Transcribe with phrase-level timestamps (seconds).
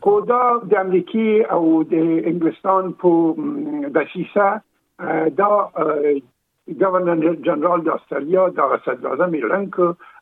[0.05, 0.43] خو دا
[0.75, 1.65] د امریکای او
[1.95, 1.97] د
[2.35, 4.51] انګلستان په دسیسه
[5.41, 5.51] دا
[6.81, 9.65] ګورنر جنرال د استرالیا د صدر اعظم ایران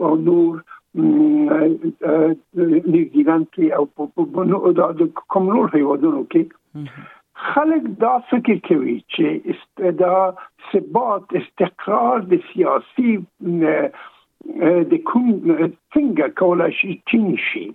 [0.06, 0.54] او نور
[2.94, 4.82] نیوزیلند کې او په بونو د
[5.36, 6.42] کوم نور هوادونو کې
[7.52, 10.18] خلک دا فکر کوي چې استدا
[10.72, 13.12] ثبات استقرار د سیاسي
[14.90, 15.26] د کوم
[15.94, 17.66] څنګه کولای شي چین شي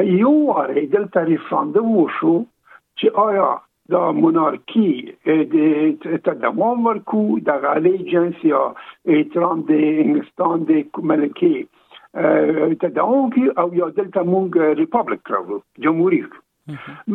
[0.01, 2.35] یو واره دلته ریفراندوم وشو
[2.99, 3.47] چې آیا
[3.93, 11.55] دا مونارکی ته دوام ورکو د غالي جنس یا احترام د انګلستان د ملکی
[12.17, 16.41] ته دوام کی او یا دلته مونږ ریپبلیک راو جمهوریت